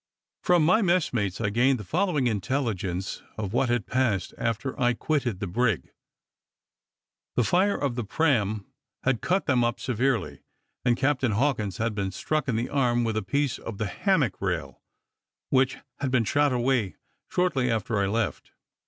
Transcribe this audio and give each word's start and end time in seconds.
From 0.41 0.65
my 0.65 0.81
messmates 0.81 1.39
I 1.39 1.51
gained 1.51 1.77
the 1.77 1.83
following 1.83 2.25
intelligence 2.25 3.21
of 3.37 3.53
what 3.53 3.69
had 3.69 3.85
passed 3.85 4.33
after 4.35 4.73
I 4.81 4.87
had 4.87 4.97
quitted 4.97 5.39
the 5.39 5.45
brig. 5.45 5.93
The 7.35 7.43
fire 7.43 7.77
of 7.77 7.93
the 7.93 8.03
praam 8.03 8.65
had 9.03 9.21
cut 9.21 9.45
them 9.45 9.63
up 9.63 9.79
severely, 9.79 10.41
and 10.83 10.97
Captain 10.97 11.33
Hawkins 11.33 11.77
had 11.77 11.93
been 11.93 12.09
struck 12.09 12.47
in 12.47 12.55
the 12.55 12.67
arm 12.69 13.03
with 13.03 13.15
a 13.15 13.21
piece 13.21 13.59
of 13.59 13.77
the 13.77 13.85
hammock 13.85 14.41
rail, 14.41 14.81
which 15.51 15.77
had 15.99 16.09
been 16.09 16.23
shot 16.25 16.51
away 16.51 16.95
shortly 17.29 17.69
after 17.69 17.99
I 17.99 18.07
left. 18.07 18.53